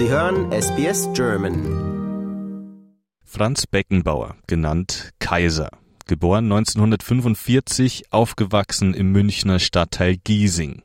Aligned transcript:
Sie 0.00 0.08
hören 0.08 0.50
SBS 0.50 1.10
German. 1.12 2.86
Franz 3.22 3.66
Beckenbauer, 3.66 4.34
genannt 4.46 5.10
Kaiser. 5.18 5.68
Geboren 6.06 6.46
1945, 6.46 8.04
aufgewachsen 8.10 8.94
im 8.94 9.12
Münchner 9.12 9.58
Stadtteil 9.58 10.16
Giesing. 10.16 10.84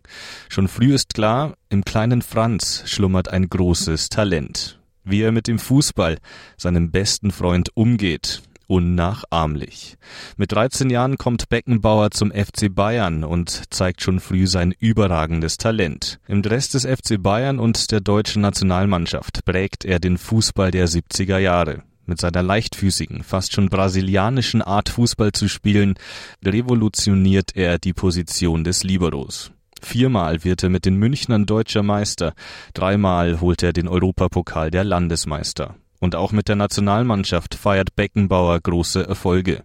Schon 0.49 0.67
früh 0.67 0.93
ist 0.93 1.13
klar, 1.13 1.53
im 1.69 1.85
kleinen 1.85 2.21
Franz 2.21 2.83
schlummert 2.87 3.29
ein 3.29 3.47
großes 3.47 4.09
Talent. 4.09 4.81
Wie 5.05 5.21
er 5.21 5.31
mit 5.31 5.47
dem 5.47 5.59
Fußball, 5.59 6.17
seinem 6.57 6.91
besten 6.91 7.31
Freund, 7.31 7.69
umgeht, 7.73 8.41
unnachahmlich. 8.67 9.97
Mit 10.37 10.51
13 10.51 10.89
Jahren 10.89 11.17
kommt 11.17 11.49
Beckenbauer 11.49 12.11
zum 12.11 12.31
FC 12.31 12.73
Bayern 12.73 13.23
und 13.23 13.73
zeigt 13.73 14.01
schon 14.01 14.19
früh 14.19 14.47
sein 14.47 14.73
überragendes 14.77 15.57
Talent. 15.57 16.19
Im 16.27 16.41
Dress 16.41 16.69
des 16.69 16.85
FC 16.85 17.21
Bayern 17.21 17.59
und 17.59 17.91
der 17.91 18.01
deutschen 18.01 18.41
Nationalmannschaft 18.41 19.45
prägt 19.45 19.85
er 19.85 19.99
den 19.99 20.17
Fußball 20.17 20.71
der 20.71 20.87
70er 20.87 21.37
Jahre. 21.37 21.83
Mit 22.07 22.21
seiner 22.21 22.43
leichtfüßigen, 22.43 23.23
fast 23.23 23.53
schon 23.53 23.69
brasilianischen 23.69 24.61
Art 24.61 24.89
Fußball 24.89 25.31
zu 25.31 25.47
spielen, 25.47 25.95
revolutioniert 26.43 27.55
er 27.55 27.79
die 27.79 27.93
Position 27.93 28.63
des 28.63 28.83
Liberos. 28.83 29.51
Viermal 29.81 30.43
wird 30.43 30.63
er 30.63 30.69
mit 30.69 30.85
den 30.85 30.97
Münchnern 30.97 31.45
deutscher 31.45 31.83
Meister, 31.83 32.33
dreimal 32.73 33.39
holt 33.41 33.63
er 33.63 33.73
den 33.73 33.87
Europapokal 33.87 34.71
der 34.71 34.83
Landesmeister. 34.83 35.75
Und 35.99 36.15
auch 36.15 36.31
mit 36.31 36.49
der 36.49 36.55
Nationalmannschaft 36.55 37.55
feiert 37.55 37.95
Beckenbauer 37.95 38.59
große 38.59 39.07
Erfolge. 39.07 39.63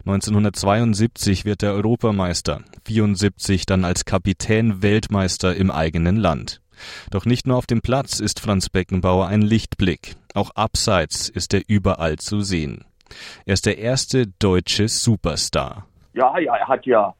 1972 0.00 1.44
wird 1.44 1.62
er 1.62 1.72
Europameister, 1.72 2.60
74 2.84 3.66
dann 3.66 3.84
als 3.84 4.04
Kapitän 4.04 4.82
Weltmeister 4.82 5.54
im 5.56 5.70
eigenen 5.70 6.16
Land. 6.16 6.60
Doch 7.10 7.24
nicht 7.24 7.46
nur 7.46 7.56
auf 7.56 7.66
dem 7.66 7.80
Platz 7.80 8.20
ist 8.20 8.40
Franz 8.40 8.68
Beckenbauer 8.68 9.26
ein 9.26 9.42
Lichtblick, 9.42 10.16
auch 10.34 10.50
abseits 10.54 11.28
ist 11.28 11.54
er 11.54 11.62
überall 11.66 12.16
zu 12.16 12.40
sehen. 12.40 12.84
Er 13.44 13.54
ist 13.54 13.66
der 13.66 13.78
erste 13.78 14.26
deutsche 14.26 14.88
Superstar. 14.88 15.86
Ja, 16.12 16.38
ja, 16.38 16.56
er 16.56 16.68
hat 16.68 16.86
ja, 16.86 17.14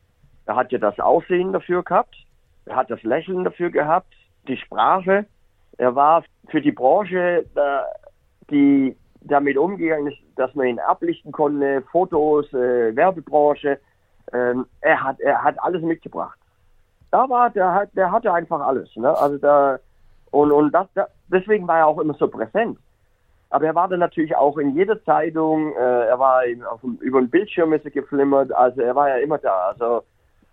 er 0.47 0.57
hat 0.57 0.73
ja 0.73 0.79
das 0.79 0.99
Aussehen 1.01 1.53
dafür 1.53 1.83
gehabt, 1.83 2.15
er 2.67 2.77
hat 2.77 2.91
das 2.91 3.03
Lächeln 3.03 3.45
dafür 3.45 3.71
gehabt, 3.71 4.13
die 4.49 4.57
Sprache. 4.57 5.27
Er 5.79 5.95
war 5.95 6.25
für 6.49 6.61
die 6.61 6.73
Branche 6.73 7.45
äh, 7.55 7.61
die 8.51 8.97
damit 9.21 9.57
umgegangen 9.57 10.13
ist, 10.13 10.19
dass 10.37 10.55
man 10.55 10.67
ihn 10.67 10.79
ablichten 10.79 11.33
konnte, 11.33 11.83
Fotos, 11.91 12.53
äh, 12.53 12.95
Werbebranche. 12.95 13.79
Ähm, 14.33 14.67
er 14.81 15.03
hat 15.03 15.21
er 15.21 15.43
hat 15.43 15.57
alles 15.63 15.83
mitgebracht. 15.83 16.39
Da 17.11 17.29
war 17.29 17.51
der 17.51 17.73
hat 17.73 17.91
der 17.97 18.11
hatte 18.11 18.33
einfach 18.33 18.61
alles. 18.61 18.95
Ne? 18.97 19.17
Also 19.17 19.39
da 19.39 19.79
und 20.31 20.53
und 20.53 20.73
das, 20.73 20.87
da, 20.95 21.07
deswegen 21.29 21.67
war 21.67 21.79
er 21.79 21.87
auch 21.87 21.99
immer 21.99 22.15
so 22.15 22.29
präsent. 22.29 22.79
Aber 23.51 23.67
er 23.67 23.75
war 23.75 23.89
dann 23.89 24.01
natürlich 24.01 24.35
auch 24.37 24.59
in 24.59 24.75
jeder 24.75 25.03
Zeitung. 25.05 25.73
Äh, 25.77 26.09
er 26.09 26.19
war 26.19 26.43
auf, 26.71 26.81
über 27.01 27.21
den 27.21 27.31
Bildschirm 27.31 27.73
ist 27.73 27.85
er 27.85 27.93
geflimmert. 27.93 28.53
Also 28.53 28.81
er 28.81 28.95
war 28.95 29.09
ja 29.09 29.17
immer 29.17 29.39
da. 29.39 29.69
Also 29.69 30.03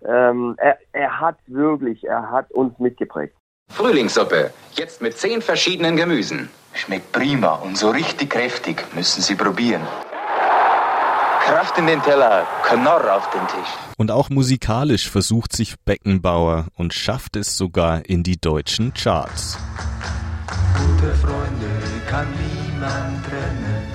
ähm, 0.05 0.55
er, 0.57 0.77
er 0.91 1.19
hat 1.19 1.37
wirklich, 1.47 2.03
er 2.03 2.29
hat 2.29 2.51
uns 2.51 2.77
mitgeprägt. 2.79 3.35
Frühlingssuppe, 3.69 4.51
jetzt 4.73 5.01
mit 5.01 5.17
zehn 5.17 5.41
verschiedenen 5.41 5.95
Gemüsen. 5.95 6.49
Schmeckt 6.73 7.11
prima 7.11 7.53
und 7.55 7.77
so 7.77 7.89
richtig 7.89 8.31
kräftig. 8.31 8.83
Müssen 8.95 9.21
Sie 9.21 9.35
probieren. 9.35 9.81
Kraft 11.45 11.77
in 11.77 11.87
den 11.87 12.01
Teller, 12.01 12.47
Knorr 12.63 13.15
auf 13.15 13.29
den 13.31 13.45
Tisch. 13.47 13.69
Und 13.97 14.11
auch 14.11 14.29
musikalisch 14.29 15.09
versucht 15.09 15.53
sich 15.55 15.75
Beckenbauer 15.85 16.67
und 16.75 16.93
schafft 16.93 17.35
es 17.35 17.57
sogar 17.57 18.05
in 18.05 18.23
die 18.23 18.39
deutschen 18.39 18.93
Charts. 18.93 19.57
Gute 20.73 21.13
Freunde 21.15 21.69
kann 22.09 22.27
niemand 22.31 23.25
trennen. 23.25 23.87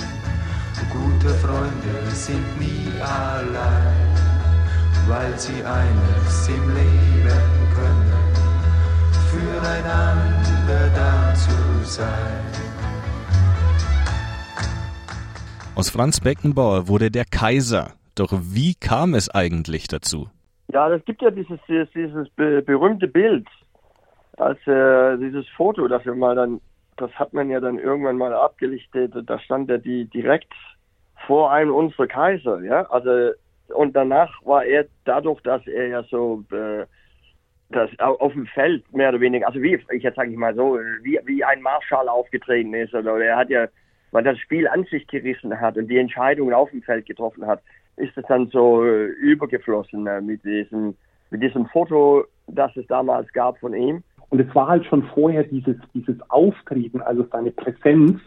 Gute 0.92 1.34
Freunde 1.34 2.10
sind 2.14 2.58
nie 2.58 2.92
allein, 3.00 4.14
weil 5.08 5.38
sie 5.38 5.62
eines 5.64 6.48
im 6.48 6.68
Leben 6.74 7.42
können, 7.74 8.12
füreinander 9.30 10.90
da 10.94 11.34
zu 11.34 11.90
sein. 11.90 12.67
Aus 15.78 15.90
Franz 15.90 16.20
Beckenbauer 16.20 16.88
wurde 16.88 17.08
der 17.08 17.24
Kaiser. 17.24 17.92
Doch 18.16 18.32
wie 18.32 18.74
kam 18.74 19.14
es 19.14 19.32
eigentlich 19.32 19.86
dazu? 19.86 20.26
Ja, 20.72 20.92
es 20.92 21.04
gibt 21.04 21.22
ja 21.22 21.30
dieses, 21.30 21.60
dieses, 21.68 21.88
dieses 21.92 22.28
berühmte 22.30 23.06
Bild, 23.06 23.46
als 24.38 24.58
äh, 24.66 25.16
dieses 25.18 25.48
Foto 25.50 25.86
dafür 25.86 26.16
mal 26.16 26.34
dann, 26.34 26.60
das 26.96 27.12
hat 27.12 27.32
man 27.32 27.48
ja 27.48 27.60
dann 27.60 27.78
irgendwann 27.78 28.16
mal 28.16 28.34
abgelichtet, 28.34 29.14
da 29.24 29.38
stand 29.38 29.70
er 29.70 29.78
die 29.78 30.06
direkt 30.06 30.52
vor 31.28 31.52
einem 31.52 31.72
unserer 31.72 32.08
Kaiser, 32.08 32.60
ja, 32.64 32.82
also 32.90 33.30
und 33.68 33.94
danach 33.94 34.32
war 34.44 34.64
er 34.64 34.86
dadurch, 35.04 35.40
dass 35.42 35.64
er 35.68 35.86
ja 35.86 36.02
so 36.10 36.42
äh, 36.50 36.86
das 37.68 37.88
auf 38.00 38.32
dem 38.32 38.46
Feld 38.46 38.92
mehr 38.92 39.10
oder 39.10 39.20
weniger, 39.20 39.46
also 39.46 39.62
wie 39.62 39.76
ich 39.76 40.02
jetzt 40.02 40.16
sage 40.16 40.32
ich 40.32 40.36
mal 40.36 40.56
so, 40.56 40.76
wie 41.02 41.20
wie 41.24 41.44
ein 41.44 41.62
Marschall 41.62 42.08
aufgetreten 42.08 42.74
ist 42.74 42.94
oder 42.94 43.16
er 43.20 43.36
hat 43.36 43.50
ja 43.50 43.68
weil 44.10 44.24
das 44.24 44.38
Spiel 44.38 44.68
an 44.68 44.84
sich 44.84 45.06
gerissen 45.06 45.60
hat 45.60 45.76
und 45.76 45.88
die 45.88 45.98
Entscheidungen 45.98 46.54
auf 46.54 46.70
dem 46.70 46.82
Feld 46.82 47.06
getroffen 47.06 47.46
hat, 47.46 47.60
ist 47.96 48.16
es 48.16 48.24
dann 48.28 48.48
so 48.48 48.84
äh, 48.84 49.06
übergeflossen 49.06 50.06
äh, 50.06 50.20
mit 50.20 50.44
diesem, 50.44 50.94
mit 51.30 51.42
diesem 51.42 51.66
Foto, 51.66 52.24
das 52.46 52.74
es 52.76 52.86
damals 52.86 53.32
gab 53.32 53.58
von 53.58 53.74
ihm. 53.74 54.02
Und 54.30 54.40
es 54.40 54.54
war 54.54 54.68
halt 54.68 54.84
schon 54.86 55.02
vorher 55.14 55.44
dieses, 55.44 55.76
dieses 55.94 56.16
Auftreten, 56.30 57.00
also 57.00 57.26
seine 57.30 57.50
Präsenz, 57.50 58.20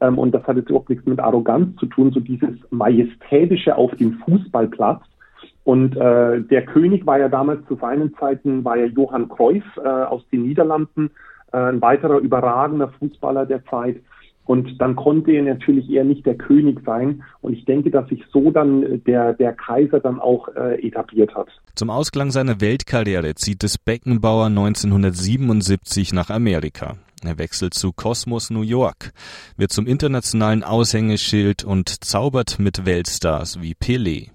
ähm, 0.00 0.18
und 0.18 0.32
das 0.32 0.44
hat 0.44 0.56
jetzt 0.56 0.68
überhaupt 0.68 0.90
nichts 0.90 1.06
mit 1.06 1.20
Arroganz 1.20 1.76
zu 1.76 1.86
tun, 1.86 2.10
so 2.12 2.20
dieses 2.20 2.56
Majestätische 2.70 3.76
auf 3.76 3.94
dem 3.96 4.14
Fußballplatz. 4.24 5.02
Und 5.64 5.96
äh, 5.96 6.42
der 6.42 6.66
König 6.66 7.06
war 7.06 7.18
ja 7.18 7.28
damals 7.28 7.66
zu 7.66 7.76
seinen 7.76 8.14
Zeiten, 8.16 8.64
war 8.64 8.76
ja 8.76 8.86
Johann 8.86 9.28
Cruyff 9.28 9.64
äh, 9.78 9.88
aus 9.88 10.22
den 10.30 10.42
Niederlanden, 10.42 11.10
äh, 11.52 11.56
ein 11.56 11.80
weiterer 11.80 12.18
überragender 12.18 12.88
Fußballer 12.98 13.46
der 13.46 13.64
Zeit. 13.66 13.96
Und 14.44 14.80
dann 14.80 14.94
konnte 14.94 15.32
er 15.32 15.42
natürlich 15.42 15.88
eher 15.90 16.04
nicht 16.04 16.26
der 16.26 16.36
König 16.36 16.80
sein. 16.84 17.22
Und 17.40 17.54
ich 17.54 17.64
denke, 17.64 17.90
dass 17.90 18.08
sich 18.08 18.22
so 18.32 18.50
dann 18.50 19.02
der, 19.04 19.32
der 19.32 19.52
Kaiser 19.54 20.00
dann 20.00 20.20
auch 20.20 20.48
äh, 20.48 20.86
etabliert 20.86 21.34
hat. 21.34 21.48
Zum 21.74 21.90
Ausklang 21.90 22.30
seiner 22.30 22.60
Weltkarriere 22.60 23.34
zieht 23.34 23.64
es 23.64 23.78
Beckenbauer 23.78 24.46
1977 24.46 26.12
nach 26.12 26.30
Amerika. 26.30 26.96
Er 27.24 27.38
wechselt 27.38 27.72
zu 27.72 27.92
Cosmos 27.92 28.50
New 28.50 28.60
York, 28.60 29.12
wird 29.56 29.72
zum 29.72 29.86
internationalen 29.86 30.62
Aushängeschild 30.62 31.64
und 31.64 32.04
zaubert 32.04 32.58
mit 32.58 32.84
Weltstars 32.84 33.62
wie 33.62 33.72
Pelé. 33.72 34.33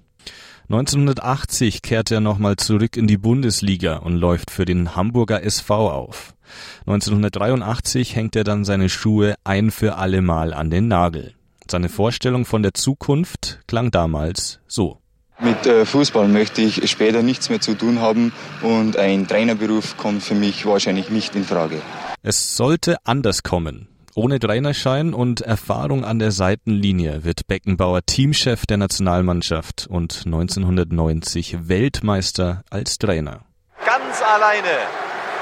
1980 0.72 1.81
kehrt 1.81 2.12
er 2.12 2.19
nochmal 2.19 2.56
zurück 2.56 2.96
in 2.96 3.07
die 3.07 3.18
Bundesliga 3.18 3.97
und 3.97 4.18
läuft 4.18 4.52
für 4.52 4.66
den 4.66 4.96
Hamburger 4.96 5.41
SV 5.44 5.90
auf. 5.90 6.35
1983 6.81 8.16
hängt 8.16 8.35
er 8.35 8.44
dann 8.44 8.63
seine 8.66 8.88
Schuhe 8.88 9.34
ein 9.44 9.72
für 9.72 9.97
allemal 9.97 10.53
an 10.53 10.69
den 10.69 10.88
Nagel. 10.88 11.34
Seine 11.69 11.90
Vorstellung 11.90 12.46
von 12.46 12.62
der 12.62 12.75
Zukunft 12.75 13.62
klang 13.66 13.90
damals 13.90 14.59
so. 14.68 15.00
Mit 15.40 15.66
äh, 15.66 15.88
Fußball 15.88 16.28
möchte 16.28 16.62
ich 16.62 16.88
später 16.88 17.24
nichts 17.24 17.50
mehr 17.50 17.62
zu 17.62 17.74
tun 17.74 18.00
haben 18.00 18.31
und 18.62 18.96
ein 18.96 19.28
Trainerberuf 19.28 19.97
kommt 19.97 20.22
für 20.22 20.36
mich 20.36 20.68
wahrscheinlich 20.68 21.09
nicht 21.09 21.36
in 21.36 21.46
Frage. 21.46 21.81
Es 22.22 22.56
sollte 22.56 22.97
anders 23.06 23.41
kommen. 23.41 23.88
Ohne 24.15 24.39
Trainerschein 24.39 25.13
und 25.13 25.41
Erfahrung 25.41 26.03
an 26.03 26.19
der 26.19 26.31
Seitenlinie 26.31 27.23
wird 27.23 27.47
Beckenbauer 27.47 28.01
Teamchef 28.05 28.65
der 28.65 28.77
Nationalmannschaft 28.77 29.87
und 29.87 30.23
1990 30.25 31.67
Weltmeister 31.67 32.63
als 32.69 32.97
Trainer. 32.97 33.41
Ganz 33.85 34.21
alleine 34.21 34.67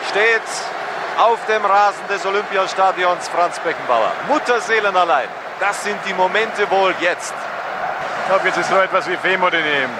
steht 0.09 0.41
auf 1.17 1.39
dem 1.47 1.65
Rasen 1.65 2.07
des 2.09 2.25
Olympiastadions 2.25 3.27
Franz 3.29 3.59
Beckenbauer. 3.59 4.11
Mutterseelen 4.27 4.95
allein. 4.95 5.27
Das 5.59 5.83
sind 5.83 5.97
die 6.07 6.13
Momente 6.13 6.69
wohl 6.69 6.93
jetzt. 7.01 7.33
Ich 8.21 8.27
glaube, 8.27 8.47
jetzt 8.47 8.57
ist 8.57 8.69
so 8.69 8.75
etwas 8.75 9.09
wie 9.09 9.15
Femo 9.15 9.49
daneben. 9.49 9.91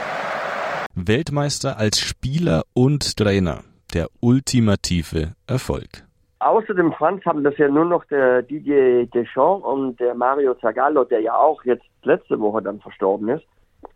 Weltmeister 0.93 1.77
als 1.77 1.99
Spieler 1.99 2.63
und 2.73 3.15
Trainer. 3.17 3.63
Der 3.93 4.07
ultimative 4.19 5.33
Erfolg. 5.47 6.06
Außer 6.39 6.73
dem 6.73 6.93
Franz 6.93 7.25
haben 7.25 7.43
das 7.43 7.57
ja 7.57 7.67
nur 7.67 7.85
noch 7.85 8.05
der 8.05 8.43
Didier 8.43 9.07
Deschamps 9.07 9.65
und 9.65 9.99
der 9.99 10.13
Mario 10.13 10.53
Zagallo, 10.55 11.03
der 11.03 11.21
ja 11.21 11.35
auch 11.35 11.63
jetzt 11.63 11.85
letzte 12.03 12.39
Woche 12.39 12.61
dann 12.61 12.79
verstorben 12.79 13.29
ist. 13.29 13.45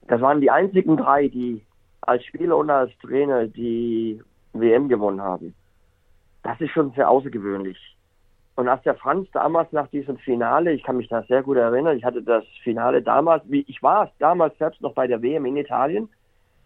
Das 0.07 0.21
waren 0.21 0.41
die 0.41 0.49
einzigen 0.49 0.97
drei, 0.97 1.27
die 1.27 1.63
als 2.01 2.25
Spieler 2.25 2.57
und 2.57 2.69
als 2.69 2.91
Trainer 2.99 3.47
die 3.47 4.21
WM 4.53 4.89
gewonnen 4.89 5.21
haben 5.21 5.53
das 6.43 6.59
ist 6.59 6.71
schon 6.71 6.91
sehr 6.91 7.09
außergewöhnlich. 7.09 7.77
Und 8.55 8.67
als 8.67 8.83
der 8.83 8.95
Franz 8.95 9.29
damals 9.31 9.71
nach 9.71 9.88
diesem 9.88 10.17
Finale, 10.17 10.73
ich 10.73 10.83
kann 10.83 10.97
mich 10.97 11.07
da 11.07 11.23
sehr 11.23 11.41
gut 11.41 11.57
erinnern, 11.57 11.97
ich 11.97 12.03
hatte 12.03 12.21
das 12.21 12.43
Finale 12.63 13.01
damals, 13.01 13.43
wie 13.47 13.63
ich 13.67 13.81
war 13.81 14.11
damals 14.19 14.57
selbst 14.57 14.81
noch 14.81 14.93
bei 14.93 15.07
der 15.07 15.21
WM 15.21 15.45
in 15.45 15.57
Italien, 15.57 16.09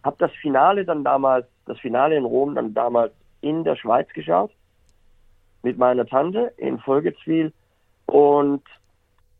habe 0.02 0.16
das 0.18 0.32
Finale 0.32 0.84
dann 0.84 1.04
damals, 1.04 1.46
das 1.66 1.78
Finale 1.78 2.16
in 2.16 2.24
Rom 2.24 2.54
dann 2.54 2.74
damals 2.74 3.12
in 3.40 3.64
der 3.64 3.76
Schweiz 3.76 4.08
geschaut 4.12 4.50
mit 5.66 5.78
meiner 5.78 6.06
Tante 6.06 6.52
in 6.58 6.78
Folgezwil 6.78 7.52
Und 8.06 8.62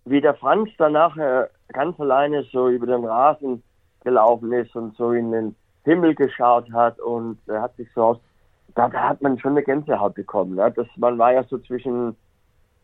wie 0.05 0.20
der 0.20 0.34
Franz 0.34 0.70
danach 0.76 1.17
äh, 1.17 1.46
ganz 1.73 2.00
alleine 2.00 2.43
so 2.52 2.69
über 2.69 2.87
den 2.87 3.05
Rasen 3.05 3.62
gelaufen 4.02 4.52
ist 4.52 4.75
und 4.75 4.96
so 4.96 5.12
in 5.12 5.31
den 5.31 5.55
Himmel 5.84 6.17
geschaut 6.17 6.69
hat 6.73 6.99
und 6.99 7.38
er 7.46 7.62
hat 7.62 7.76
sich 7.76 7.88
so 7.94 8.02
aus, 8.02 8.19
da, 8.75 8.88
da 8.88 9.08
hat 9.08 9.23
man 9.23 9.38
schon 9.38 9.52
eine 9.52 9.62
Gänsehaut 9.62 10.14
bekommen. 10.14 10.56
Ne? 10.56 10.73
Das, 10.75 10.88
man 10.96 11.17
war 11.17 11.32
ja 11.32 11.44
so 11.44 11.58
zwischen 11.58 12.17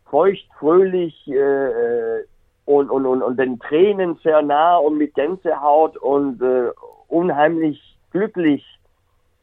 feucht, 0.06 0.48
fröhlich 0.60 1.26
äh, 1.26 2.22
und, 2.64 2.90
und, 2.90 3.06
und, 3.06 3.22
und 3.22 3.36
den 3.40 3.58
Tränen 3.58 4.20
sehr 4.22 4.40
nah 4.42 4.76
und 4.76 4.98
mit 4.98 5.14
Gänsehaut 5.14 5.96
und 5.96 6.40
äh, 6.42 6.70
unheimlich 7.08 7.98
glücklich, 8.12 8.64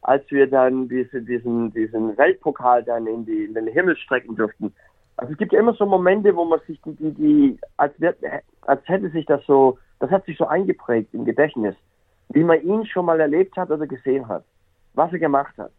als 0.02 0.28
wir 0.30 0.46
dann 0.46 0.88
diese, 0.88 1.22
diesen, 1.22 1.72
diesen 1.72 2.16
Weltpokal 2.16 2.82
dann 2.82 3.06
in, 3.06 3.26
die, 3.26 3.44
in 3.44 3.54
den 3.54 3.66
Himmel 3.66 3.96
strecken 3.96 4.36
durften. 4.36 4.74
Also 5.16 5.32
es 5.32 5.38
gibt 5.38 5.52
ja 5.52 5.60
immer 5.60 5.74
so 5.74 5.84
Momente, 5.84 6.34
wo 6.34 6.44
man 6.44 6.60
sich 6.66 6.80
die, 6.82 6.94
die, 6.94 7.12
die 7.12 7.58
als, 7.76 7.98
wird, 8.00 8.16
als 8.62 8.80
hätte 8.88 9.10
sich 9.10 9.26
das 9.26 9.44
so, 9.46 9.78
das 9.98 10.10
hat 10.10 10.24
sich 10.24 10.38
so 10.38 10.46
eingeprägt 10.46 11.12
im 11.12 11.24
Gedächtnis, 11.24 11.74
wie 12.30 12.44
man 12.44 12.62
ihn 12.62 12.86
schon 12.86 13.04
mal 13.04 13.20
erlebt 13.20 13.56
hat 13.56 13.70
oder 13.70 13.86
gesehen 13.86 14.26
hat, 14.28 14.44
was 14.94 15.12
er 15.12 15.18
gemacht 15.18 15.56
hat. 15.58 15.72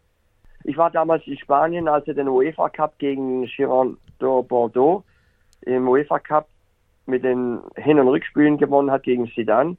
Ich 0.64 0.76
war 0.76 0.90
damals 0.90 1.26
in 1.26 1.36
Spanien, 1.38 1.88
als 1.88 2.06
er 2.06 2.14
den 2.14 2.28
UEFA 2.28 2.68
Cup 2.68 2.98
gegen 2.98 3.44
Giron 3.46 3.98
de 4.20 4.42
Bordeaux 4.42 5.02
im 5.62 5.88
UEFA 5.88 6.20
Cup 6.20 6.46
mit 7.06 7.24
den 7.24 7.60
Hin- 7.76 7.98
und 7.98 8.08
Rückspielen 8.08 8.58
gewonnen 8.58 8.90
hat 8.90 9.02
gegen 9.02 9.28
Zidane. 9.32 9.76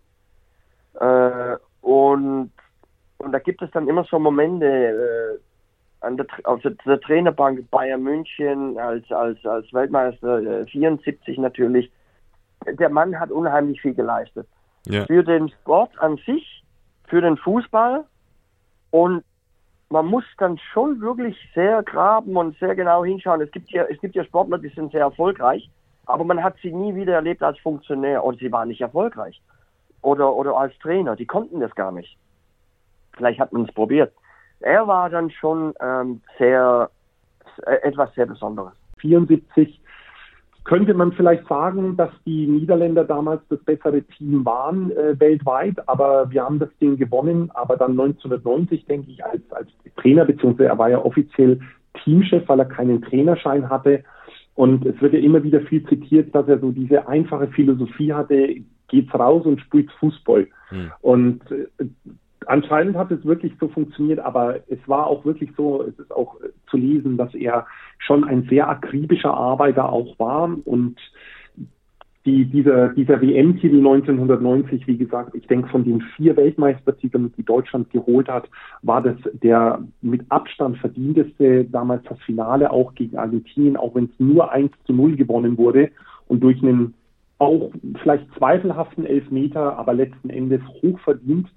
Äh, 0.99 1.55
und, 1.81 2.51
und 3.23 3.31
da 3.31 3.39
gibt 3.39 3.61
es 3.61 3.71
dann 3.71 3.87
immer 3.87 4.03
so 4.03 4.19
Momente, 4.19 4.65
äh, 4.65 5.39
an 6.01 6.17
der, 6.17 6.25
auf 6.43 6.61
der, 6.61 6.71
der, 6.85 6.99
Trainerbank 6.99 7.69
Bayern 7.71 8.03
München 8.03 8.77
als, 8.77 9.09
als, 9.11 9.43
als 9.45 9.71
Weltmeister, 9.73 10.61
äh, 10.61 10.65
74 10.65 11.37
natürlich. 11.37 11.91
Der 12.65 12.89
Mann 12.89 13.19
hat 13.19 13.31
unheimlich 13.31 13.81
viel 13.81 13.93
geleistet. 13.93 14.47
Ja. 14.85 15.05
Für 15.05 15.23
den 15.23 15.49
Sport 15.49 15.97
an 15.99 16.17
sich, 16.25 16.63
für 17.07 17.21
den 17.21 17.37
Fußball 17.37 18.03
und 18.91 19.23
man 19.89 20.07
muss 20.07 20.23
dann 20.39 20.57
schon 20.57 20.99
wirklich 21.01 21.37
sehr 21.53 21.83
graben 21.83 22.35
und 22.35 22.57
sehr 22.57 22.75
genau 22.75 23.05
hinschauen. 23.05 23.41
Es 23.41 23.51
gibt 23.51 23.69
ja, 23.71 23.83
es 23.83 23.99
gibt 24.01 24.15
ja 24.15 24.23
Sportler, 24.23 24.57
die 24.57 24.69
sind 24.69 24.91
sehr 24.91 25.01
erfolgreich, 25.01 25.69
aber 26.05 26.23
man 26.23 26.43
hat 26.43 26.55
sie 26.61 26.71
nie 26.71 26.95
wieder 26.95 27.13
erlebt 27.13 27.43
als 27.43 27.59
Funktionär 27.59 28.25
oder 28.25 28.37
sie 28.37 28.51
waren 28.51 28.69
nicht 28.69 28.81
erfolgreich. 28.81 29.41
Oder, 30.01 30.33
oder 30.33 30.57
als 30.57 30.77
Trainer, 30.79 31.15
die 31.15 31.25
konnten 31.25 31.61
das 31.61 31.73
gar 31.75 31.91
nicht. 31.91 32.17
Vielleicht 33.15 33.39
hat 33.39 33.53
man 33.53 33.63
es 33.63 33.73
probiert 33.73 34.13
er 34.63 34.87
war 34.87 35.09
dann 35.09 35.29
schon 35.29 35.73
ähm, 35.79 36.21
sehr, 36.39 36.89
äh, 37.65 37.75
etwas 37.87 38.13
sehr 38.15 38.25
Besonderes. 38.25 38.73
74 38.99 39.79
könnte 40.63 40.93
man 40.93 41.11
vielleicht 41.11 41.45
sagen, 41.47 41.97
dass 41.97 42.11
die 42.25 42.47
Niederländer 42.47 43.03
damals 43.03 43.41
das 43.49 43.59
bessere 43.65 44.01
Team 44.01 44.45
waren 44.45 44.91
äh, 44.91 45.19
weltweit, 45.19 45.75
aber 45.87 46.31
wir 46.31 46.43
haben 46.43 46.59
das 46.59 46.69
Ding 46.79 46.95
gewonnen. 46.97 47.51
Aber 47.53 47.75
dann 47.75 47.91
1990, 47.91 48.85
denke 48.85 49.11
ich, 49.11 49.23
als, 49.23 49.41
als 49.51 49.67
Trainer, 49.97 50.23
beziehungsweise 50.23 50.69
er 50.69 50.77
war 50.77 50.89
ja 50.89 50.99
offiziell 50.99 51.59
Teamchef, 52.03 52.47
weil 52.47 52.59
er 52.59 52.65
keinen 52.65 53.01
Trainerschein 53.01 53.69
hatte. 53.69 54.03
Und 54.55 54.85
es 54.85 54.99
wird 55.01 55.13
ja 55.13 55.19
immer 55.19 55.43
wieder 55.43 55.59
viel 55.61 55.85
zitiert, 55.87 56.33
dass 56.33 56.47
er 56.47 56.59
so 56.59 56.71
diese 56.71 57.07
einfache 57.07 57.47
Philosophie 57.47 58.13
hatte, 58.13 58.55
geht's 58.87 59.13
raus 59.13 59.45
und 59.45 59.59
spielt 59.59 59.91
Fußball. 59.93 60.47
Hm. 60.69 60.91
Und 61.01 61.41
äh, 61.51 61.67
anscheinend 62.47 62.97
hat 62.97 63.11
es 63.11 63.25
wirklich 63.25 63.53
so 63.59 63.67
funktioniert, 63.67 64.19
aber 64.19 64.59
es 64.67 64.79
war 64.87 65.07
auch 65.07 65.25
wirklich 65.25 65.51
so, 65.55 65.83
es 65.83 65.97
ist 65.99 66.11
auch 66.11 66.35
zu 66.69 66.77
lesen, 66.77 67.17
dass 67.17 67.33
er 67.33 67.65
schon 67.99 68.23
ein 68.23 68.43
sehr 68.49 68.69
akribischer 68.69 69.33
Arbeiter 69.33 69.91
auch 69.91 70.17
war 70.19 70.49
und 70.65 70.97
die, 72.25 72.45
dieser, 72.45 72.89
dieser 72.89 73.21
WM-Titel 73.21 73.77
1990, 73.77 74.87
wie 74.87 74.97
gesagt, 74.97 75.35
ich 75.35 75.45
denke, 75.47 75.67
von 75.67 75.83
den 75.83 76.01
vier 76.15 76.37
Weltmeistertiteln, 76.37 77.33
die 77.35 77.43
Deutschland 77.43 77.89
geholt 77.89 78.29
hat, 78.29 78.49
war 78.81 79.01
das 79.01 79.17
der 79.33 79.83
mit 80.01 80.21
Abstand 80.29 80.77
verdienteste, 80.77 81.65
damals 81.65 82.03
das 82.07 82.19
Finale 82.21 82.71
auch 82.71 82.93
gegen 82.95 83.17
Argentinien, 83.17 83.75
auch 83.75 83.93
wenn 83.95 84.05
es 84.05 84.19
nur 84.19 84.51
1 84.51 84.71
zu 84.85 84.93
0 84.93 85.17
gewonnen 85.17 85.57
wurde 85.57 85.91
und 86.27 86.41
durch 86.41 86.63
einen 86.63 86.93
auch 87.39 87.71
vielleicht 88.01 88.25
zweifelhaften 88.37 89.05
Elfmeter, 89.05 89.77
aber 89.77 89.93
letzten 89.93 90.29
Endes 90.29 90.61
hochverdient. 90.81 91.49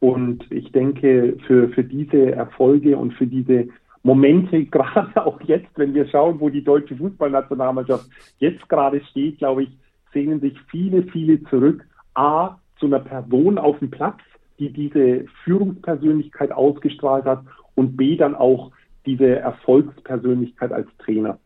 Und 0.00 0.44
ich 0.50 0.70
denke, 0.72 1.36
für, 1.46 1.68
für 1.70 1.84
diese 1.84 2.32
Erfolge 2.32 2.96
und 2.96 3.14
für 3.14 3.26
diese 3.26 3.68
Momente, 4.02 4.64
gerade 4.70 5.24
auch 5.24 5.40
jetzt, 5.42 5.70
wenn 5.76 5.94
wir 5.94 6.08
schauen, 6.08 6.40
wo 6.40 6.48
die 6.48 6.64
deutsche 6.64 6.96
Fußballnationalmannschaft 6.96 8.08
jetzt 8.38 8.68
gerade 8.68 9.00
steht, 9.10 9.38
glaube 9.38 9.64
ich, 9.64 9.70
sehnen 10.12 10.40
sich 10.40 10.56
viele, 10.70 11.02
viele 11.04 11.42
zurück. 11.44 11.84
A, 12.14 12.58
zu 12.78 12.86
einer 12.86 13.00
Person 13.00 13.58
auf 13.58 13.78
dem 13.78 13.90
Platz, 13.90 14.18
die 14.58 14.72
diese 14.72 15.24
Führungspersönlichkeit 15.44 16.52
ausgestrahlt 16.52 17.24
hat 17.24 17.44
und 17.74 17.96
B, 17.96 18.16
dann 18.16 18.34
auch 18.34 18.72
diese 19.06 19.36
Erfolgspersönlichkeit 19.36 20.72
als 20.72 20.88
Trainer. 20.98 21.38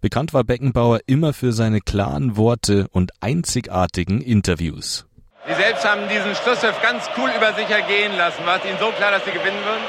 Bekannt 0.00 0.32
war 0.32 0.44
Beckenbauer 0.44 1.00
immer 1.06 1.32
für 1.32 1.52
seine 1.52 1.80
klaren 1.80 2.36
Worte 2.36 2.86
und 2.92 3.12
einzigartigen 3.20 4.22
Interviews. 4.22 5.09
Sie 5.46 5.54
selbst 5.54 5.88
haben 5.88 6.06
diesen 6.08 6.34
Schlusspfiff 6.34 6.80
ganz 6.82 7.08
cool 7.16 7.30
über 7.34 7.54
sich 7.54 7.68
ergehen 7.70 8.14
lassen. 8.16 8.44
War 8.44 8.58
es 8.58 8.64
Ihnen 8.64 8.78
so 8.78 8.90
klar, 8.92 9.10
dass 9.10 9.24
Sie 9.24 9.30
gewinnen 9.30 9.64
würden? 9.64 9.82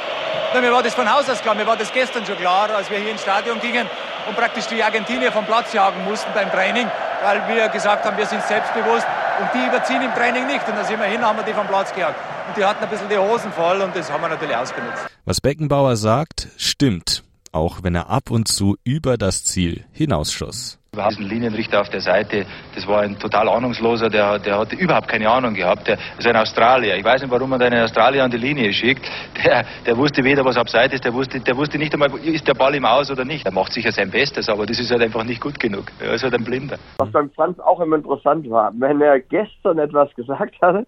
Na, 0.54 0.62
mir 0.62 0.72
war 0.72 0.82
das 0.82 0.94
von 0.94 1.12
Haus 1.12 1.30
aus 1.30 1.42
klar. 1.42 1.56
Mir 1.56 1.68
war 1.68 1.76
das 1.76 1.92
gestern 1.92 2.26
schon 2.26 2.38
klar, 2.38 2.70
als 2.70 2.90
wir 2.90 2.98
hier 2.98 3.12
ins 3.12 3.22
Stadion 3.22 3.60
gingen 3.60 3.86
und 4.28 4.38
praktisch 4.38 4.68
die 4.68 4.82
Argentinier 4.82 5.32
vom 5.32 5.46
Platz 5.46 5.74
jagen 5.74 6.06
mussten 6.06 6.32
beim 6.34 6.50
Training, 6.52 6.90
weil 7.22 7.46
wir 7.50 7.68
gesagt 7.68 8.06
haben, 8.06 8.18
wir 8.18 8.26
sind 8.26 8.42
selbstbewusst 8.44 9.06
und 9.40 9.50
die 9.54 9.68
überziehen 9.68 10.02
im 10.02 10.14
Training 10.14 10.48
nicht. 10.48 10.66
Und 10.70 10.78
da 10.78 10.86
sind 10.86 11.00
wir 11.00 11.08
hin, 11.08 11.22
haben 11.22 11.38
wir 11.38 11.44
die 11.44 11.54
vom 11.54 11.68
Platz 11.68 11.94
gejagt. 11.94 12.16
Und 12.48 12.56
die 12.56 12.64
hatten 12.64 12.84
ein 12.84 12.90
bisschen 12.90 13.10
die 13.10 13.18
Hosen 13.18 13.52
voll 13.52 13.82
und 13.82 13.94
das 13.94 14.10
haben 14.10 14.22
wir 14.22 14.30
natürlich 14.30 14.56
ausgenutzt. 14.56 15.06
Was 15.26 15.42
Beckenbauer 15.42 15.98
sagt, 15.98 16.48
stimmt. 16.58 17.24
Auch 17.52 17.84
wenn 17.84 17.96
er 17.96 18.10
ab 18.10 18.32
und 18.32 18.48
zu 18.48 18.78
über 18.86 19.18
das 19.18 19.44
Ziel 19.44 19.84
hinausschoss. 19.92 20.81
Wir 20.94 21.08
diesen 21.08 21.30
Linienrichter 21.30 21.80
auf 21.80 21.88
der 21.88 22.02
Seite, 22.02 22.46
das 22.76 22.86
war 22.86 23.00
ein 23.00 23.18
total 23.18 23.48
ahnungsloser, 23.48 24.10
der, 24.10 24.40
der 24.40 24.60
hatte 24.60 24.76
überhaupt 24.76 25.08
keine 25.08 25.30
Ahnung 25.30 25.54
gehabt. 25.54 25.88
Der 25.88 25.98
ist 26.20 26.28
ein 26.28 26.36
Australier. 26.36 26.98
Ich 26.98 27.06
weiß 27.06 27.22
nicht, 27.22 27.32
warum 27.32 27.52
man 27.52 27.62
einen 27.62 27.82
Australier 27.82 28.26
an 28.26 28.30
die 28.30 28.36
Linie 28.36 28.74
schickt. 28.74 29.10
Der, 29.42 29.64
der 29.86 29.98
wusste 29.98 30.22
weder, 30.22 30.44
was 30.44 30.58
abseits 30.58 30.94
ist, 30.96 31.06
der 31.06 31.14
wusste, 31.14 31.40
der 31.40 31.56
wusste 31.56 31.78
nicht 31.78 31.94
einmal, 31.94 32.14
ist 32.26 32.46
der 32.46 32.56
Ball 32.56 32.76
im 32.76 32.84
Aus 32.84 33.10
oder 33.10 33.24
nicht. 33.24 33.46
Er 33.46 33.54
macht 33.54 33.72
sicher 33.72 33.94
sein 33.94 34.12
Bestes, 34.12 34.50
aber 34.50 34.66
das 34.66 34.82
ist 34.82 34.92
halt 34.92 35.02
einfach 35.02 35.24
nicht 35.24 35.40
gut 35.40 35.62
genug. 35.62 35.86
Er 36.02 36.12
ist 36.12 36.24
halt 36.24 36.34
ein 36.34 36.44
Blinder. 36.44 36.76
Was 36.98 37.10
beim 37.14 37.30
Franz 37.30 37.58
auch 37.62 37.80
immer 37.80 37.96
interessant 37.96 38.50
war, 38.50 38.74
wenn 38.76 39.00
er 39.00 39.22
gestern 39.22 39.80
etwas 39.80 40.14
gesagt 40.16 40.62
hatte, 40.62 40.86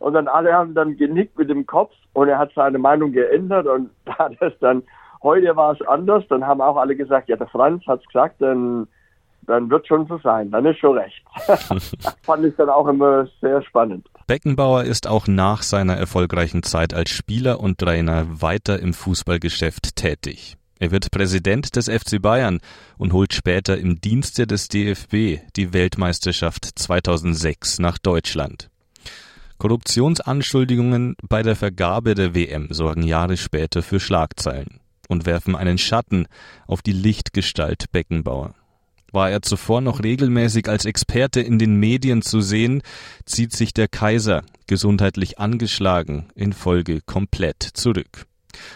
und 0.00 0.14
dann 0.14 0.26
alle 0.26 0.52
haben 0.52 0.74
dann 0.74 0.96
genickt 0.96 1.38
mit 1.38 1.48
dem 1.48 1.64
Kopf 1.64 1.92
und 2.12 2.28
er 2.28 2.38
hat 2.38 2.50
seine 2.56 2.80
Meinung 2.80 3.12
geändert 3.12 3.68
und 3.68 3.90
da 4.04 4.30
das 4.40 4.52
dann, 4.58 4.82
heute 5.22 5.54
war 5.54 5.74
es 5.74 5.86
anders, 5.86 6.24
dann 6.28 6.44
haben 6.44 6.60
auch 6.60 6.76
alle 6.76 6.96
gesagt, 6.96 7.28
ja, 7.28 7.36
der 7.36 7.46
Franz 7.46 7.86
hat 7.86 8.00
es 8.00 8.06
gesagt, 8.08 8.42
dann 8.42 8.88
dann 9.48 9.70
wird 9.70 9.86
schon 9.86 10.06
so 10.06 10.18
sein, 10.18 10.50
dann 10.50 10.66
ist 10.66 10.78
schon 10.78 10.96
recht. 10.96 11.24
Fand 12.22 12.44
ich 12.44 12.54
dann 12.56 12.68
auch 12.68 12.86
immer 12.86 13.26
sehr 13.40 13.62
spannend. 13.62 14.06
Beckenbauer 14.26 14.84
ist 14.84 15.06
auch 15.06 15.26
nach 15.26 15.62
seiner 15.62 15.96
erfolgreichen 15.96 16.62
Zeit 16.62 16.92
als 16.92 17.10
Spieler 17.10 17.60
und 17.60 17.78
Trainer 17.78 18.26
weiter 18.42 18.78
im 18.78 18.92
Fußballgeschäft 18.92 19.96
tätig. 19.96 20.56
Er 20.78 20.90
wird 20.92 21.10
Präsident 21.10 21.74
des 21.74 21.88
FC 21.88 22.22
Bayern 22.22 22.60
und 22.98 23.12
holt 23.12 23.32
später 23.32 23.78
im 23.78 24.00
Dienste 24.00 24.46
des 24.46 24.68
DFB 24.68 25.40
die 25.56 25.72
Weltmeisterschaft 25.72 26.64
2006 26.78 27.80
nach 27.80 27.98
Deutschland. 27.98 28.70
Korruptionsanschuldigungen 29.56 31.16
bei 31.28 31.42
der 31.42 31.56
Vergabe 31.56 32.14
der 32.14 32.34
WM 32.34 32.68
sorgen 32.70 33.02
Jahre 33.02 33.36
später 33.36 33.82
für 33.82 33.98
Schlagzeilen 33.98 34.78
und 35.08 35.26
werfen 35.26 35.56
einen 35.56 35.78
Schatten 35.78 36.26
auf 36.68 36.82
die 36.82 36.92
Lichtgestalt 36.92 37.90
Beckenbauer. 37.90 38.54
War 39.12 39.30
er 39.30 39.42
zuvor 39.42 39.80
noch 39.80 40.02
regelmäßig 40.02 40.68
als 40.68 40.84
Experte 40.84 41.40
in 41.40 41.58
den 41.58 41.76
Medien 41.76 42.22
zu 42.22 42.40
sehen, 42.40 42.82
zieht 43.24 43.52
sich 43.52 43.72
der 43.72 43.88
Kaiser, 43.88 44.42
gesundheitlich 44.66 45.38
angeschlagen, 45.38 46.26
in 46.34 46.52
Folge 46.52 47.00
komplett 47.00 47.62
zurück. 47.62 48.26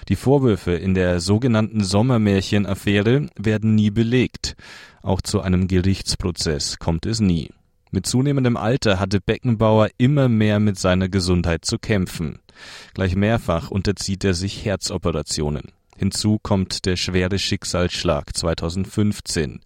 Die 0.08 0.16
Vorwürfe 0.16 0.72
in 0.72 0.94
der 0.94 1.20
sogenannten 1.20 1.84
Sommermärchenaffäre 1.84 3.28
werden 3.36 3.74
nie 3.74 3.90
belegt. 3.90 4.56
Auch 5.02 5.20
zu 5.20 5.40
einem 5.40 5.68
Gerichtsprozess 5.68 6.78
kommt 6.78 7.04
es 7.06 7.20
nie. 7.20 7.50
Mit 7.90 8.06
zunehmendem 8.06 8.56
Alter 8.56 8.98
hatte 8.98 9.20
Beckenbauer 9.20 9.90
immer 9.98 10.28
mehr 10.28 10.60
mit 10.60 10.78
seiner 10.78 11.10
Gesundheit 11.10 11.64
zu 11.66 11.78
kämpfen. 11.78 12.38
Gleich 12.94 13.16
mehrfach 13.16 13.70
unterzieht 13.70 14.24
er 14.24 14.34
sich 14.34 14.64
Herzoperationen. 14.64 15.72
Hinzu 15.96 16.38
kommt 16.42 16.86
der 16.86 16.96
schwere 16.96 17.38
Schicksalsschlag 17.38 18.34
2015 18.34 19.60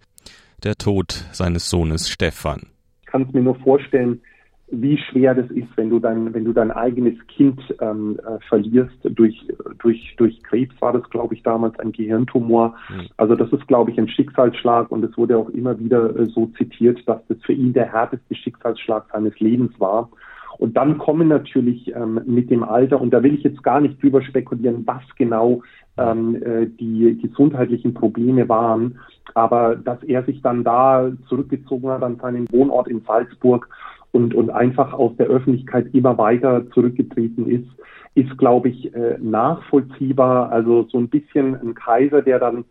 der 0.63 0.75
Tod 0.75 1.11
seines 1.31 1.69
Sohnes 1.69 2.09
Stefan. 2.09 2.67
Ich 3.01 3.07
kann 3.07 3.23
es 3.23 3.33
mir 3.33 3.41
nur 3.41 3.55
vorstellen, 3.55 4.21
wie 4.69 4.97
schwer 4.97 5.33
das 5.33 5.49
ist, 5.51 5.69
wenn 5.77 5.89
du 5.89 5.99
dein, 5.99 6.33
wenn 6.33 6.43
du 6.43 6.51
dein 6.51 6.71
eigenes 6.71 7.15
Kind 7.27 7.61
ähm, 7.79 8.19
äh, 8.19 8.37
verlierst 8.49 8.97
durch, 9.03 9.47
durch, 9.79 10.13
durch 10.17 10.43
Krebs 10.43 10.75
war 10.81 10.91
das, 10.91 11.09
glaube 11.09 11.35
ich, 11.35 11.43
damals 11.43 11.79
ein 11.79 11.93
Gehirntumor. 11.93 12.75
Mhm. 12.89 13.07
Also 13.15 13.35
das 13.35 13.51
ist, 13.53 13.65
glaube 13.67 13.91
ich, 13.91 13.97
ein 13.97 14.09
Schicksalsschlag 14.09 14.91
und 14.91 15.05
es 15.05 15.17
wurde 15.17 15.37
auch 15.37 15.49
immer 15.49 15.79
wieder 15.79 16.13
äh, 16.17 16.25
so 16.25 16.47
zitiert, 16.57 16.99
dass 17.07 17.25
das 17.27 17.37
für 17.45 17.53
ihn 17.53 17.71
der 17.71 17.91
härteste 17.91 18.35
Schicksalsschlag 18.35 19.05
seines 19.13 19.39
Lebens 19.39 19.71
war. 19.79 20.09
Und 20.57 20.75
dann 20.75 20.97
kommen 20.97 21.27
natürlich 21.27 21.93
ähm, 21.95 22.19
mit 22.25 22.49
dem 22.49 22.63
Alter, 22.63 22.99
und 22.99 23.11
da 23.11 23.21
will 23.21 23.35
ich 23.35 23.43
jetzt 23.43 23.63
gar 23.63 23.79
nicht 23.79 24.01
drüber 24.01 24.21
spekulieren, 24.21 24.83
was 24.85 25.03
genau 25.15 25.61
ähm, 25.97 26.35
äh, 26.41 26.67
die 26.67 27.19
gesundheitlichen 27.21 27.93
Probleme 27.93 28.49
waren, 28.49 28.99
aber 29.33 29.75
dass 29.75 30.01
er 30.03 30.23
sich 30.23 30.41
dann 30.41 30.63
da 30.63 31.11
zurückgezogen 31.27 31.89
hat 31.89 32.03
an 32.03 32.17
seinen 32.17 32.51
Wohnort 32.51 32.87
in 32.87 33.01
Salzburg 33.01 33.69
und, 34.11 34.33
und 34.33 34.49
einfach 34.49 34.93
aus 34.93 35.15
der 35.17 35.27
Öffentlichkeit 35.27 35.93
immer 35.93 36.17
weiter 36.17 36.69
zurückgetreten 36.71 37.47
ist, 37.47 37.67
ist, 38.15 38.35
glaube 38.37 38.69
ich, 38.69 38.93
äh, 38.95 39.17
nachvollziehbar. 39.19 40.51
Also 40.51 40.87
so 40.89 40.97
ein 40.97 41.09
bisschen 41.09 41.55
ein 41.55 41.75
Kaiser, 41.75 42.23
der 42.23 42.39
dann 42.39 42.65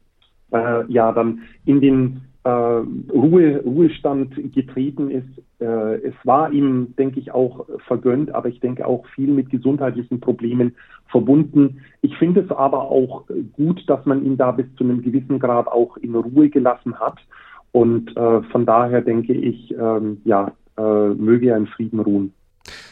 äh, 0.51 0.85
ja 0.89 1.13
dann 1.13 1.43
in 1.65 1.81
den 1.81 2.23
Ruhe, 2.49 3.63
Ruhestand 3.65 4.53
getreten 4.53 5.11
ist. 5.11 5.43
Äh, 5.61 5.97
es 6.07 6.15
war 6.25 6.53
ihm, 6.53 6.95
denke 6.97 7.19
ich, 7.21 7.33
auch 7.33 7.67
vergönnt, 7.87 8.35
aber 8.35 8.49
ich 8.49 8.61
denke 8.61 8.87
auch 8.87 9.07
viel 9.15 9.29
mit 9.29 9.51
gesundheitlichen 9.51 10.21
Problemen 10.21 10.77
verbunden. 11.09 11.81
Ich 12.03 12.17
finde 12.17 12.41
es 12.41 12.51
aber 12.51 12.83
auch 12.91 13.25
gut, 13.53 13.83
dass 13.89 14.05
man 14.07 14.25
ihn 14.25 14.37
da 14.37 14.51
bis 14.53 14.67
zu 14.77 14.85
einem 14.85 15.03
gewissen 15.03 15.39
Grad 15.39 15.67
auch 15.67 15.97
in 15.97 16.15
Ruhe 16.15 16.49
gelassen 16.49 16.99
hat. 16.99 17.19
Und 17.73 18.17
äh, 18.17 18.43
von 18.43 18.65
daher 18.65 19.03
denke 19.03 19.33
ich, 19.33 19.73
ähm, 19.73 20.21
ja, 20.25 20.53
äh, 20.79 21.09
möge 21.15 21.51
er 21.51 21.57
in 21.57 21.67
Frieden 21.67 22.01
ruhen. 22.01 22.33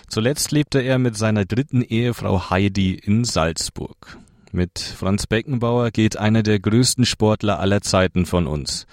Zuletzt 0.09 0.53
lebte 0.53 0.81
er 0.81 0.99
mit 0.99 1.17
seiner 1.17 1.45
dritten 1.45 1.83
Ehefrau 1.83 2.51
Heidi 2.51 2.95
in 2.95 3.25
Salzburg. 3.25 4.19
Mit 4.55 4.79
Franz 4.79 5.27
Beckenbauer 5.27 5.91
geht 5.91 6.17
einer 6.17 6.45
der 6.45 6.61
größten 6.61 7.05
Sportler 7.05 7.59
aller 7.59 7.81
Zeiten 7.81 8.25
von 8.25 8.47
uns. 8.47 8.87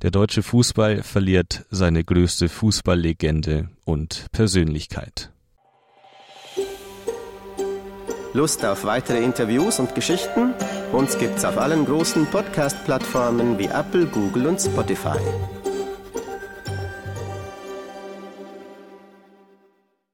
Der 0.00 0.12
deutsche 0.12 0.44
Fußball 0.44 1.02
verliert 1.02 1.64
seine 1.70 2.04
größte 2.04 2.48
Fußballlegende 2.48 3.68
und 3.84 4.26
Persönlichkeit. 4.30 5.32
Lust 8.32 8.64
auf 8.64 8.84
weitere 8.84 9.18
Interviews 9.24 9.80
und 9.80 9.96
Geschichten? 9.96 10.54
Uns 10.92 11.18
gibt's 11.18 11.44
auf 11.44 11.58
allen 11.58 11.84
großen 11.84 12.26
Podcast-Plattformen 12.26 13.58
wie 13.58 13.66
Apple, 13.66 14.06
Google 14.06 14.46
und 14.46 14.60
Spotify. 14.60 15.18